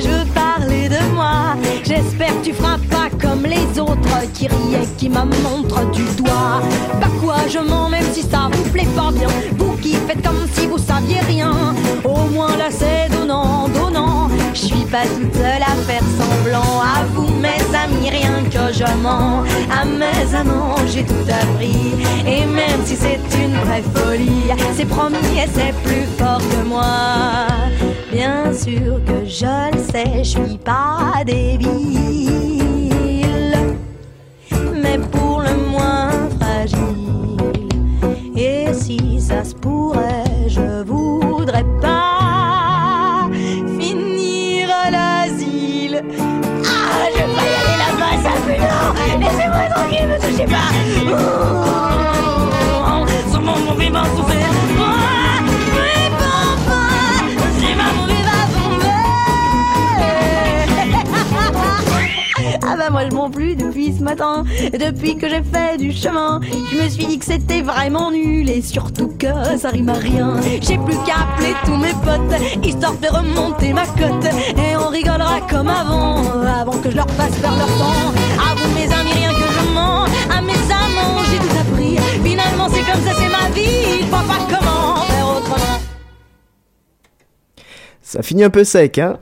Je 0.00 0.08
veux 0.08 0.24
parler 0.26 0.88
de 0.88 1.14
moi. 1.14 1.56
J'espère 1.84 2.28
que 2.28 2.44
tu 2.44 2.52
feras 2.52 2.78
pas 2.90 3.08
comme 3.20 3.44
les 3.44 3.80
autres 3.80 4.32
qui 4.34 4.46
riaient, 4.48 4.86
qui 4.96 5.08
me 5.08 5.24
montrent 5.42 5.90
du 5.90 6.04
doigt. 6.16 6.60
Bah 7.00 7.08
quoi, 7.20 7.36
je 7.48 7.58
mens, 7.58 7.88
même 7.88 8.04
si 8.12 8.22
ça 8.22 8.48
vous 8.52 8.70
plaît 8.70 8.86
pas 8.96 9.10
bien. 9.10 9.28
Vous 9.56 9.76
qui 9.78 9.94
faites 9.94 10.22
comme 10.22 10.46
si 10.52 10.66
vous 10.66 10.78
saviez 10.78 11.20
rien. 11.20 11.74
Au 12.04 12.28
moins 12.32 12.56
là 12.56 12.68
c'est 12.70 13.08
donnant, 13.10 13.68
donnant. 13.68 14.28
Je 14.54 14.60
suis 14.60 14.84
pas 14.84 15.02
toute 15.02 15.34
seule 15.34 15.62
à 15.62 15.74
faire 15.86 16.02
semblant. 16.18 16.80
À 16.80 17.04
vous 17.14 17.28
mes 17.34 17.62
amis, 17.76 18.10
rien 18.10 18.42
que 18.44 18.72
je 18.72 19.02
mens. 19.02 19.44
À 19.70 19.84
mes 19.84 20.34
amants, 20.34 20.76
j'ai 20.86 21.04
tout 21.04 21.26
appris. 21.28 21.94
Et 22.26 22.44
même 22.44 22.84
si 22.84 22.96
c'est 22.96 23.20
une 23.42 23.56
vraie 23.64 23.84
folie, 23.94 24.52
c'est 24.76 24.88
promis 24.88 25.16
et 25.16 25.48
c'est 25.54 25.74
plus 25.82 26.06
fort 26.18 26.38
que 26.38 26.68
moi. 26.68 26.84
Bien 28.10 28.52
sûr 28.54 29.04
que 29.04 29.24
je 29.26 29.76
le 29.76 29.82
sais, 29.92 30.24
je 30.24 30.30
suis 30.30 30.58
pas 30.58 31.22
débile. 31.26 31.68
Mais 34.82 34.98
pour 35.12 35.42
le 35.42 35.54
moins 35.70 36.10
fragile. 36.40 37.36
Et 38.34 38.72
si 38.72 39.20
ça 39.20 39.44
se 39.44 39.54
pourrait, 39.54 40.24
je 40.48 40.82
voudrais 40.84 41.66
pas 41.82 43.28
finir 43.78 44.68
l'asile. 44.90 46.02
Ah, 46.64 47.08
je 47.12 47.18
vais 47.18 47.50
y 47.52 47.56
aller 47.60 47.76
là-bas, 47.84 48.16
ça 48.22 48.34
fait 48.46 48.58
non 48.58 49.20
Laissez-moi 49.20 49.66
tranquille, 49.74 50.08
ne 50.08 50.16
touchez 50.16 50.46
pas 50.46 50.70
Oh, 52.86 53.06
Sur 53.30 53.42
mon 53.42 53.54
va 53.90 54.04
souffrir 54.16 54.57
Moi 62.90 63.02
je 63.10 63.14
m'en 63.14 63.30
plus 63.30 63.54
depuis 63.54 63.94
ce 63.96 64.02
matin. 64.02 64.44
Depuis 64.72 65.16
que 65.16 65.28
j'ai 65.28 65.42
fait 65.42 65.76
du 65.76 65.92
chemin 65.92 66.40
Je 66.72 66.82
me 66.82 66.88
suis 66.88 67.06
dit 67.06 67.18
que 67.18 67.24
c'était 67.24 67.60
vraiment 67.60 68.10
nul 68.10 68.48
Et 68.48 68.62
surtout 68.62 69.12
que 69.18 69.26
ça 69.58 69.68
rime 69.70 69.88
à 69.90 69.94
rien. 69.94 70.34
J'ai 70.60 70.78
plus 70.78 70.96
qu'à 71.06 71.26
appeler 71.34 71.54
tous 71.64 71.76
mes 71.76 71.92
potes 71.92 72.64
Histoire 72.64 72.94
de 72.94 73.08
remonter 73.08 73.72
ma 73.72 73.86
cote. 73.86 74.24
Et 74.56 74.76
on 74.76 74.88
rigolera 74.88 75.40
comme 75.50 75.68
avant 75.68 76.22
Avant 76.42 76.78
que 76.78 76.90
je 76.90 76.96
leur 76.96 77.10
fasse 77.10 77.38
Ça 88.08 88.22
finit 88.22 88.42
un 88.42 88.48
peu 88.48 88.64
sec, 88.64 88.96
hein 88.96 89.18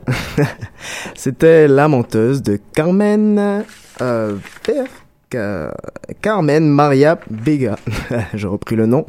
C'était 1.17 1.67
La 1.67 1.89
menteuse 1.89 2.41
de 2.41 2.61
Carmen... 2.73 3.65
Euh, 4.01 4.37
Carmen 6.23 6.69
Maria 6.69 7.19
Vega. 7.29 7.75
J'ai 8.35 8.47
repris 8.47 8.77
le 8.77 8.87
nom. 8.87 9.05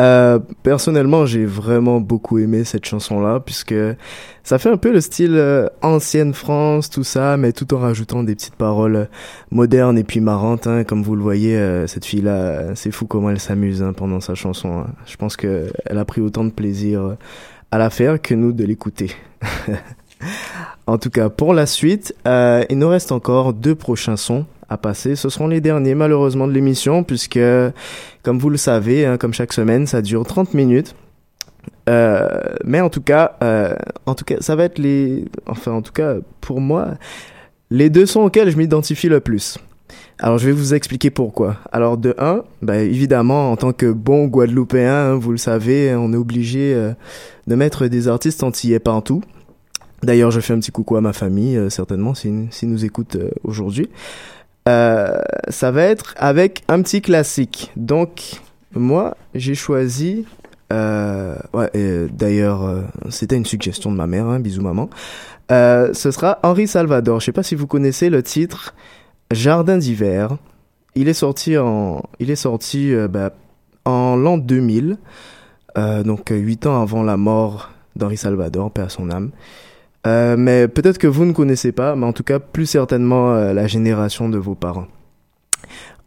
Euh, 0.00 0.40
personnellement, 0.64 1.26
j'ai 1.26 1.44
vraiment 1.44 2.00
beaucoup 2.00 2.38
aimé 2.38 2.64
cette 2.64 2.84
chanson-là, 2.84 3.38
puisque 3.38 3.76
ça 4.42 4.58
fait 4.58 4.68
un 4.68 4.76
peu 4.76 4.92
le 4.92 5.00
style 5.00 5.36
euh, 5.36 5.68
ancienne 5.82 6.34
France, 6.34 6.90
tout 6.90 7.04
ça, 7.04 7.36
mais 7.36 7.52
tout 7.52 7.72
en 7.72 7.78
rajoutant 7.78 8.24
des 8.24 8.34
petites 8.34 8.56
paroles 8.56 8.96
euh, 8.96 9.04
modernes 9.52 9.96
et 9.96 10.02
puis 10.02 10.18
marrantes. 10.18 10.66
Hein, 10.66 10.82
comme 10.82 11.04
vous 11.04 11.14
le 11.14 11.22
voyez, 11.22 11.56
euh, 11.56 11.86
cette 11.86 12.04
fille-là, 12.04 12.74
c'est 12.74 12.90
fou 12.90 13.06
comment 13.06 13.30
elle 13.30 13.38
s'amuse 13.38 13.80
hein, 13.80 13.92
pendant 13.92 14.18
sa 14.18 14.34
chanson. 14.34 14.80
hein. 14.80 14.86
Je 15.06 15.14
pense 15.14 15.36
que 15.36 15.68
elle 15.86 15.98
a 15.98 16.04
pris 16.04 16.20
autant 16.20 16.42
de 16.42 16.50
plaisir 16.50 17.16
à 17.74 17.78
la 17.78 17.90
faire 17.90 18.22
que 18.22 18.36
nous 18.36 18.52
de 18.52 18.62
l'écouter. 18.62 19.10
en 20.86 20.96
tout 20.96 21.10
cas, 21.10 21.28
pour 21.28 21.52
la 21.52 21.66
suite, 21.66 22.14
euh, 22.24 22.62
il 22.70 22.78
nous 22.78 22.88
reste 22.88 23.10
encore 23.10 23.52
deux 23.52 23.74
prochains 23.74 24.16
sons 24.16 24.46
à 24.68 24.76
passer. 24.76 25.16
Ce 25.16 25.28
seront 25.28 25.48
les 25.48 25.60
derniers, 25.60 25.96
malheureusement, 25.96 26.46
de 26.46 26.52
l'émission, 26.52 27.02
puisque, 27.02 27.40
comme 28.22 28.38
vous 28.38 28.48
le 28.48 28.58
savez, 28.58 29.04
hein, 29.04 29.16
comme 29.18 29.34
chaque 29.34 29.52
semaine, 29.52 29.88
ça 29.88 30.02
dure 30.02 30.24
30 30.24 30.54
minutes. 30.54 30.94
Euh, 31.88 32.28
mais 32.64 32.80
en 32.80 32.90
tout 32.90 33.02
cas, 33.02 33.38
euh, 33.42 33.74
en 34.06 34.14
tout 34.14 34.24
cas, 34.24 34.36
ça 34.38 34.54
va 34.54 34.62
être 34.62 34.78
les, 34.78 35.24
enfin, 35.46 35.72
en 35.72 35.82
tout 35.82 35.92
cas, 35.92 36.18
pour 36.40 36.60
moi, 36.60 36.90
les 37.70 37.90
deux 37.90 38.06
sons 38.06 38.20
auxquels 38.20 38.50
je 38.50 38.56
m'identifie 38.56 39.08
le 39.08 39.18
plus. 39.18 39.58
Alors, 40.18 40.38
je 40.38 40.46
vais 40.46 40.52
vous 40.52 40.74
expliquer 40.74 41.10
pourquoi. 41.10 41.56
Alors, 41.72 41.98
de 41.98 42.14
un, 42.18 42.44
bah, 42.62 42.78
évidemment, 42.78 43.50
en 43.50 43.56
tant 43.56 43.72
que 43.72 43.90
bon 43.90 44.26
Guadeloupéen, 44.26 45.12
hein, 45.12 45.14
vous 45.14 45.32
le 45.32 45.38
savez, 45.38 45.94
on 45.94 46.12
est 46.12 46.16
obligé 46.16 46.72
euh, 46.74 46.92
de 47.46 47.54
mettre 47.54 47.88
des 47.88 48.08
artistes 48.08 48.42
antillais 48.42 48.78
partout. 48.78 49.22
D'ailleurs, 50.02 50.30
je 50.30 50.40
fais 50.40 50.52
un 50.52 50.60
petit 50.60 50.70
coucou 50.70 50.96
à 50.96 51.00
ma 51.00 51.12
famille, 51.12 51.56
euh, 51.56 51.68
certainement, 51.68 52.14
s'ils 52.14 52.46
si 52.50 52.66
nous 52.66 52.84
écoutent 52.84 53.16
euh, 53.16 53.30
aujourd'hui. 53.42 53.88
Ça 54.66 55.70
va 55.70 55.82
être 55.82 56.14
avec 56.16 56.62
un 56.68 56.80
petit 56.80 57.02
classique. 57.02 57.70
Donc, 57.76 58.40
moi, 58.74 59.16
j'ai 59.34 59.54
choisi... 59.54 60.24
D'ailleurs, 60.70 62.82
c'était 63.10 63.36
une 63.36 63.44
suggestion 63.44 63.92
de 63.92 63.96
ma 63.96 64.08
mère, 64.08 64.26
hein, 64.26 64.40
bisous 64.40 64.62
maman. 64.62 64.90
Ce 65.50 66.10
sera 66.10 66.40
Henri 66.42 66.66
Salvador. 66.66 67.20
Je 67.20 67.26
sais 67.26 67.32
pas 67.32 67.44
si 67.44 67.54
vous 67.54 67.68
connaissez 67.68 68.10
le 68.10 68.24
titre 68.24 68.74
Jardin 69.30 69.78
d'hiver. 69.78 70.36
Il 70.94 71.08
est 71.08 71.14
sorti 71.14 71.58
en, 71.58 72.02
il 72.20 72.30
est 72.30 72.36
sorti 72.36 72.94
euh, 72.94 73.08
bah, 73.08 73.32
en 73.84 74.16
l'an 74.16 74.38
2000, 74.38 74.98
euh, 75.76 76.02
donc 76.04 76.30
euh, 76.30 76.36
huit 76.36 76.66
ans 76.66 76.80
avant 76.80 77.02
la 77.02 77.16
mort 77.16 77.70
d'Henri 77.96 78.16
Salvador, 78.16 78.70
à 78.76 78.88
son 78.88 79.10
âme. 79.10 79.30
Mais 80.06 80.68
peut-être 80.68 80.98
que 80.98 81.06
vous 81.06 81.24
ne 81.24 81.32
connaissez 81.32 81.72
pas, 81.72 81.96
mais 81.96 82.04
en 82.04 82.12
tout 82.12 82.22
cas 82.22 82.38
plus 82.38 82.66
certainement 82.66 83.32
la 83.32 83.66
génération 83.66 84.28
de 84.28 84.36
vos 84.36 84.54
parents. 84.54 84.86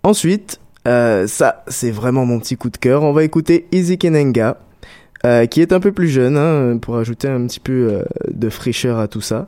Ensuite, 0.03 0.60
ça 0.86 1.63
c'est 1.67 1.89
vraiment 1.89 2.23
mon 2.23 2.39
petit 2.39 2.58
coup 2.58 2.69
de 2.69 2.77
cœur. 2.77 3.01
On 3.01 3.12
va 3.12 3.23
écouter 3.23 3.65
Easy 3.71 3.97
Kenenga, 3.97 4.60
qui 5.49 5.62
est 5.62 5.73
un 5.73 5.80
peu 5.80 5.91
plus 5.91 6.10
jeune, 6.10 6.38
hein, 6.38 6.77
pour 6.77 6.97
ajouter 6.97 7.27
un 7.27 7.47
petit 7.47 7.60
peu 7.60 8.03
de 8.30 8.49
fraîcheur 8.49 8.99
à 8.99 9.08
tout 9.08 9.21
ça, 9.21 9.47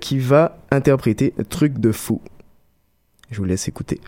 qui 0.00 0.18
va 0.18 0.58
interpréter 0.72 1.32
Truc 1.48 1.78
de 1.78 1.92
fou. 1.92 2.20
Je 3.30 3.38
vous 3.38 3.44
laisse 3.44 3.68
écouter. 3.68 4.00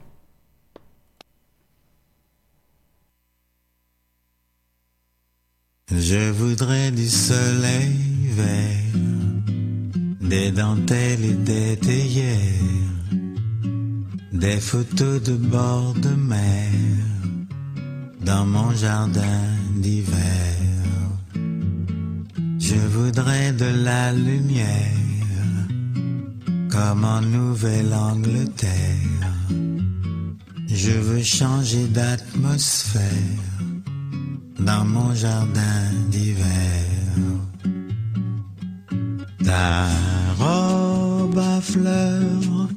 Je 5.92 6.30
voudrais 6.30 6.92
du 6.92 7.09
soleil 7.09 7.96
vert, 8.30 8.94
des 10.20 10.52
dentelles 10.52 11.24
et 11.24 11.35
des 11.35 11.76
théières, 11.76 12.38
des 14.33 14.61
photos 14.61 15.20
de 15.22 15.35
bord 15.35 15.94
de 15.94 16.11
mer 16.11 16.70
dans 18.20 18.46
mon 18.46 18.70
jardin 18.72 19.42
d'hiver. 19.74 20.56
Je 22.59 22.76
voudrais 22.76 23.52
de 23.52 23.85
la 23.85 24.12
lumière 24.12 25.10
comme 26.70 27.04
en 27.04 27.20
Nouvelle-Angleterre. 27.20 28.68
Je 30.68 30.92
veux 30.92 31.22
changer 31.22 31.87
d'atmosphère 31.88 33.02
dans 34.59 34.85
mon 34.85 35.14
jardin 35.14 35.83
d'hiver. 36.09 36.85
Ta 39.44 39.87
robe 40.38 41.38
à 41.38 41.61
fleurs 41.61 42.68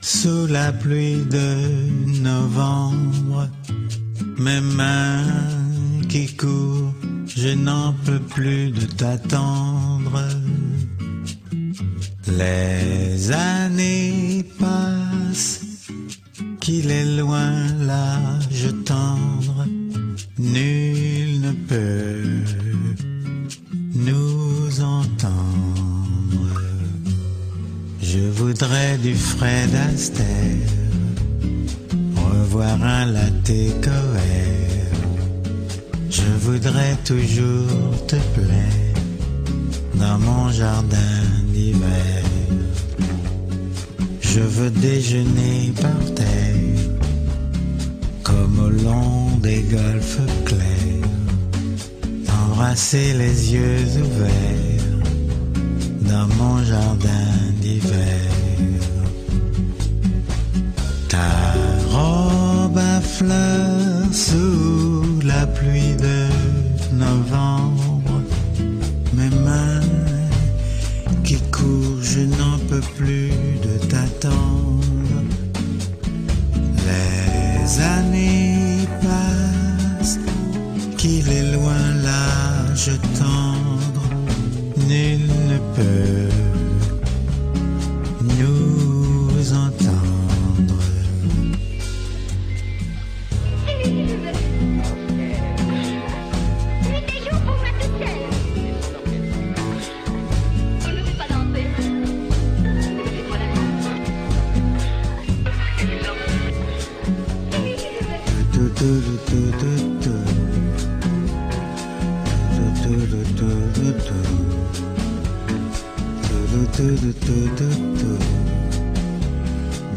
sous 0.00 0.46
la 0.46 0.72
pluie 0.72 1.24
de 1.30 2.20
novembre 2.22 3.48
Mes 4.38 4.60
mains 4.60 5.24
qui 6.08 6.34
courent, 6.36 6.94
je 7.26 7.48
n'en 7.48 7.92
peux 8.04 8.20
plus 8.20 8.70
de 8.70 8.86
t'attendre. 8.86 10.22
Les 12.38 13.32
années 13.32 14.44
passent, 14.58 15.60
qu'il 16.60 16.90
est 16.90 17.16
loin 17.16 17.52
l'âge 17.80 18.68
tendre, 18.84 19.64
nul 20.38 21.40
ne 21.40 21.52
peut 21.52 22.44
nous 23.94 24.82
entendre. 24.82 26.60
Je 28.02 28.18
voudrais 28.18 28.98
du 28.98 29.14
Fred 29.14 29.74
Astaire, 29.74 30.74
revoir 32.16 32.82
un 32.82 33.06
latte 33.06 33.80
coère. 33.80 35.00
Je 36.10 36.30
voudrais 36.40 36.96
toujours 37.04 38.06
te 38.06 38.16
plaire 38.34 38.86
dans 39.94 40.18
mon 40.18 40.50
jardin 40.50 41.22
d'hiver. 41.48 42.25
Je 44.36 44.42
veux 44.42 44.68
déjeuner 44.68 45.72
par 45.80 46.14
terre, 46.14 46.90
comme 48.22 48.58
au 48.60 48.68
long 48.68 49.30
des 49.38 49.62
golfes 49.62 50.20
clairs, 50.44 51.08
embrasser 52.44 53.14
les 53.14 53.54
yeux 53.54 53.86
ouverts 54.04 55.08
dans 56.02 56.26
mon 56.34 56.62
jardin 56.64 57.15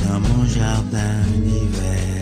Dans 0.05 0.19
mon 0.19 0.45
jardin 0.45 1.21
d'hiver. 1.35 2.18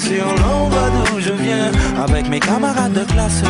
Sur 0.00 0.24
l'endroit 0.24 0.88
d'où 0.94 1.20
je 1.20 1.32
viens. 1.32 1.70
Avec 2.02 2.28
mes 2.28 2.40
camarades 2.40 2.92
de 2.92 3.04
classe, 3.12 3.42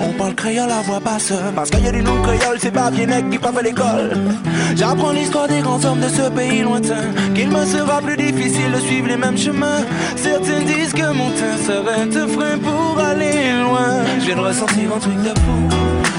on 0.00 0.12
parle 0.12 0.34
créole 0.34 0.70
à 0.70 0.82
voix 0.82 1.00
basse. 1.00 1.32
Parce 1.54 1.70
qu'il 1.70 1.84
y 1.84 1.88
a 1.88 1.92
des 1.92 2.02
noms 2.02 2.22
créoles, 2.22 2.58
c'est 2.58 2.70
pas 2.70 2.90
bien 2.90 3.06
qui 3.30 3.38
pas 3.38 3.52
fait 3.52 3.62
l'école. 3.62 4.10
J'apprends 4.76 5.12
l'histoire 5.12 5.48
des 5.48 5.60
grands 5.60 5.84
hommes 5.84 6.00
de 6.00 6.08
ce 6.08 6.28
pays 6.30 6.62
lointain. 6.62 7.06
Qu'il 7.34 7.50
me 7.50 7.64
sera 7.64 8.00
plus 8.00 8.16
difficile 8.16 8.72
de 8.72 8.80
suivre 8.80 9.08
les 9.08 9.16
mêmes 9.16 9.38
chemins. 9.38 9.82
Certains 10.16 10.60
disent 10.60 10.92
que 10.92 11.12
mon 11.12 11.30
teint 11.30 11.58
serait 11.66 12.02
un 12.02 12.28
frein 12.28 12.58
pour 12.58 12.98
aller 13.02 13.36
loin. 13.64 13.92
Je 14.20 14.26
viens 14.26 14.36
de 14.36 14.40
ressentir 14.40 14.94
un 14.96 14.98
truc 14.98 15.20
de 15.22 15.34
fou. 15.40 15.60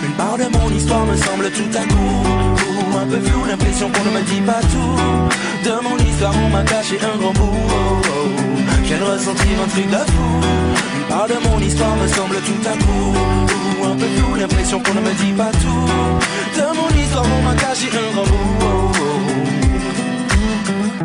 Une 0.05 0.13
part 0.13 0.37
de 0.37 0.47
mon 0.57 0.69
histoire 0.75 1.05
me 1.05 1.15
semble 1.15 1.49
tout 1.51 1.77
à 1.77 1.83
coup 1.93 2.51
ou 2.91 2.97
un 2.97 3.05
peu 3.05 3.19
flou, 3.19 3.45
l'impression 3.45 3.89
qu'on 3.89 4.03
ne 4.03 4.17
me 4.17 4.23
dit 4.23 4.41
pas 4.41 4.61
tout. 4.71 5.69
De 5.69 5.73
mon 5.83 5.97
histoire, 5.97 6.33
on 6.45 6.49
m'a 6.49 6.63
caché 6.63 6.97
un 7.01 7.17
grand 7.17 7.33
bout. 7.33 8.50
Viens 8.83 8.99
de 8.99 9.03
ressentir 9.03 9.61
un 9.63 9.67
truc 9.67 9.89
de 9.89 9.97
fou. 10.11 10.41
Une 10.97 11.07
part 11.07 11.27
de 11.27 11.37
mon 11.47 11.59
histoire 11.59 11.95
me 11.95 12.07
semble 12.07 12.35
tout 12.35 12.67
à 12.67 12.73
coup 12.83 13.13
ou 13.81 13.85
un 13.85 13.95
peu 13.95 14.05
flou, 14.17 14.35
l'impression 14.35 14.79
qu'on 14.79 14.93
ne 14.93 15.01
me 15.01 15.13
dit 15.13 15.33
pas 15.33 15.51
tout. 15.51 15.87
De 16.57 16.65
mon 16.77 16.89
histoire, 17.01 17.25
on 17.25 17.41
m'a 17.43 17.55
caché 17.55 17.87
un 17.87 18.13
grand. 18.13 18.25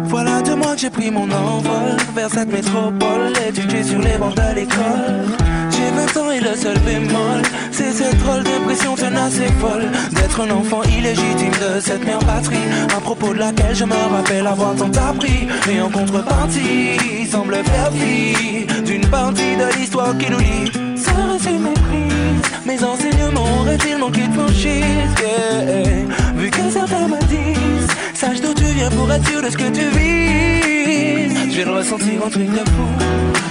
Voilà 0.04 0.40
deux 0.42 0.56
mois 0.56 0.74
que 0.74 0.80
j'ai 0.80 0.90
pris 0.90 1.10
mon 1.10 1.30
envol 1.30 1.96
vers 2.14 2.30
cette 2.30 2.50
métropole, 2.50 3.32
éduqué 3.48 3.82
sur 3.82 3.98
les 3.98 4.16
bancs 4.18 4.34
de 4.34 4.54
l'école. 4.54 5.26
J'ai 5.70 5.90
20 5.90 6.16
ans 6.20 6.30
et 6.30 6.40
le 6.40 6.54
seul 6.54 6.78
bémol, 6.80 7.42
c'est 7.76 7.92
cette 7.92 8.18
drôle 8.18 8.42
d'impression 8.42 8.94
tenace 8.94 9.38
et 9.38 9.52
folle 9.60 9.90
d'être 10.12 10.40
un 10.40 10.50
enfant 10.50 10.82
illégitime 10.84 11.52
de 11.52 11.80
cette 11.80 12.04
mère 12.04 12.20
patrie, 12.20 12.66
à 12.96 13.00
propos 13.00 13.34
de 13.34 13.38
laquelle 13.38 13.74
je 13.74 13.84
me 13.84 14.14
rappelle 14.14 14.46
avoir 14.46 14.74
tant 14.76 14.90
appris. 15.08 15.46
Et 15.70 15.80
en 15.80 15.90
contrepartie, 15.90 17.26
semble 17.30 17.56
faire 17.56 17.92
fi 17.92 18.66
d'une 18.82 19.06
partie 19.08 19.56
de 19.56 19.78
l'histoire 19.78 20.16
qui 20.16 20.30
nous 20.30 20.38
lie. 20.38 20.85
Serait-il 20.96 21.60
méprise 21.60 22.42
Mes 22.64 22.82
enseignements 22.82 23.60
auraient-ils 23.60 23.98
manqué 23.98 24.26
de 24.26 24.32
franchise 24.32 25.12
Yeah. 25.20 26.06
Vu 26.36 26.50
que 26.50 26.70
certains 26.70 27.08
me 27.08 27.18
disent 27.26 27.88
Sache 28.14 28.40
d'où 28.40 28.54
tu 28.54 28.64
viens 28.64 28.90
pour 28.90 29.10
être 29.12 29.28
sûr 29.28 29.42
de 29.42 29.50
ce 29.50 29.56
que 29.56 29.68
tu 29.70 29.86
vis 29.96 31.50
Je 31.50 31.56
viens 31.56 31.66
de 31.66 31.78
ressentir 31.78 32.24
un 32.26 32.30
truc 32.30 32.50
de 32.50 32.64
fou 32.70 32.88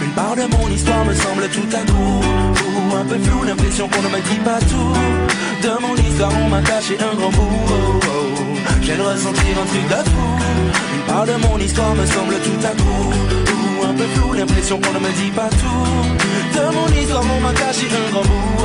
Une 0.04 0.12
part 0.12 0.36
de 0.36 0.44
mon 0.56 0.70
histoire 0.70 1.06
me 1.06 1.14
semble 1.14 1.48
tout 1.50 1.76
à 1.76 1.92
coup. 1.92 2.22
Ou 2.78 2.96
un 2.96 3.06
peu 3.06 3.18
flou, 3.20 3.44
l'impression 3.44 3.88
qu'on 3.90 4.02
ne 4.02 4.10
me 4.10 4.22
dit 4.22 4.40
pas 4.44 4.60
tout. 4.60 5.68
De 5.68 5.82
mon 5.82 5.96
histoire 5.96 6.32
on 6.46 6.50
m'a 6.50 6.62
caché 6.62 6.98
un 7.00 7.16
grand 7.16 7.30
bout. 7.30 7.50
Oh, 7.70 8.00
oh. 8.04 8.58
Je 8.82 8.86
viens 8.86 8.98
de 8.98 9.02
ressentir 9.02 9.56
un 9.62 9.66
truc 9.66 9.88
de 9.88 10.10
fou 10.10 10.28
Une 10.96 11.14
part 11.14 11.26
de 11.26 11.34
mon 11.48 11.58
histoire 11.60 11.94
me 11.96 12.06
semble 12.06 12.36
tout 12.36 12.66
à 12.66 12.74
coup. 12.82 13.14
Ou 13.80 13.86
un 13.86 13.94
peu 13.94 14.06
flou, 14.14 14.34
l'impression 14.34 14.80
qu'on 14.80 14.94
ne 14.94 15.00
me 15.00 15.12
dit 15.22 15.32
pas 15.32 15.50
tout 15.50 16.25
De 16.54 16.74
mon 16.74 16.88
histoire 17.00 17.24
on 17.36 17.42
m'a 17.42 17.54
caché 17.54 17.88
un 17.88 18.12
grand 18.12 18.22
bout 18.24 18.56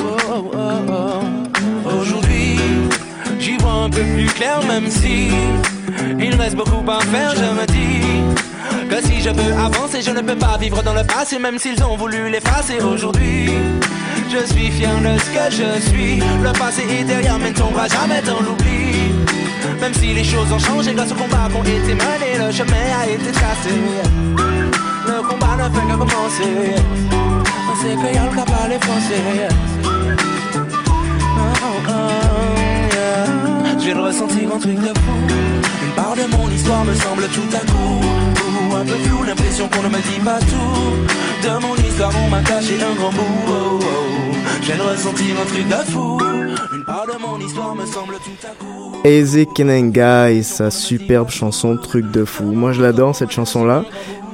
oh, 0.00 0.50
oh. 0.52 0.60
Oh. 0.88 2.00
Aujourd'hui, 2.00 2.58
j'y 3.38 3.56
vois 3.58 3.72
un 3.72 3.90
peu 3.90 4.02
plus 4.02 4.26
clair, 4.26 4.60
même 4.66 4.88
si 4.90 5.28
il 6.18 6.34
reste 6.34 6.56
beaucoup 6.56 6.82
à 6.90 7.00
faire. 7.00 7.34
Je 9.30 9.42
veux 9.42 9.52
avancer, 9.52 10.02
je 10.02 10.10
ne 10.10 10.20
peux 10.20 10.36
pas 10.36 10.56
vivre 10.58 10.82
dans 10.82 10.94
le 10.94 11.04
passé, 11.04 11.38
même 11.38 11.58
s'ils 11.58 11.82
ont 11.84 11.96
voulu 11.96 12.30
l'effacer. 12.30 12.80
Aujourd'hui, 12.80 13.50
je 14.28 14.52
suis 14.52 14.70
fier 14.70 14.98
de 15.00 15.18
ce 15.18 15.30
que 15.30 15.50
je 15.50 15.80
suis. 15.88 16.16
Le 16.42 16.52
passé 16.58 16.82
est 16.90 17.04
derrière, 17.04 17.38
mais 17.38 17.50
ne 17.50 17.54
tombera 17.54 17.86
jamais 17.88 18.22
dans 18.22 18.40
l'oubli. 18.40 19.12
Même 19.80 19.94
si 19.94 20.12
les 20.14 20.24
choses 20.24 20.50
ont 20.52 20.58
changé 20.58 20.92
grâce 20.94 21.12
aux 21.12 21.14
combats 21.14 21.48
qui 21.50 21.56
ont 21.56 21.62
été 21.62 21.94
menés, 21.94 22.38
le 22.38 22.52
chemin 22.52 22.84
a 23.00 23.06
été 23.06 23.30
tracé. 23.32 23.70
Le 25.06 25.22
combat 25.28 25.56
ne 25.56 25.64
fait 25.74 25.86
que 25.86 25.92
commencer. 25.92 26.74
C'est 27.80 27.96
que 27.96 28.14
y'a 28.14 28.24
le 28.24 28.36
cap 28.36 28.50
à 28.62 28.68
les. 28.68 28.78
Oh, 31.36 31.42
oh. 31.88 31.92
J'ai 33.78 33.94
le 33.94 34.00
ressenti 34.00 34.44
un 34.44 34.58
truc 34.58 34.78
de 34.78 34.88
fou. 34.88 35.16
Une 35.82 35.92
part 35.92 36.14
de 36.14 36.36
mon 36.36 36.50
histoire 36.50 36.84
me 36.84 36.94
semble 36.94 37.26
tout 37.28 37.56
à 37.56 37.60
coup. 37.60 38.19
Un 38.80 38.84
peu. 38.86 38.92
Eze 49.04 49.46
Kenenga 49.54 50.30
et 50.30 50.42
sa 50.42 50.70
superbe 50.70 51.28
chanson 51.28 51.76
Truc 51.76 52.10
de 52.10 52.24
fou. 52.24 52.52
Moi 52.52 52.72
je 52.72 52.80
l'adore 52.80 53.14
cette 53.14 53.30
chanson 53.30 53.66
là. 53.66 53.84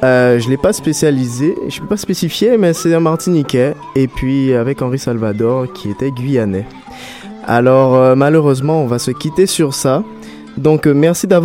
Euh, 0.04 0.38
je 0.38 0.48
l'ai 0.48 0.56
pas 0.56 0.72
spécialisé, 0.72 1.56
je 1.68 1.80
peux 1.80 1.86
pas 1.86 1.96
spécifier, 1.96 2.56
mais 2.56 2.72
c'est 2.72 2.94
un 2.94 3.00
Martiniquais 3.00 3.74
et 3.96 4.06
puis 4.06 4.52
avec 4.54 4.80
Henri 4.80 5.00
Salvador 5.00 5.72
qui 5.72 5.90
était 5.90 6.12
guyanais. 6.12 6.66
Alors 7.46 7.96
euh, 7.96 8.14
malheureusement 8.14 8.80
on 8.82 8.86
va 8.86 9.00
se 9.00 9.10
quitter 9.10 9.46
sur 9.46 9.74
ça. 9.74 10.04
Donc 10.56 10.86
euh, 10.86 10.94
merci 10.94 11.26
d'avoir 11.26 11.34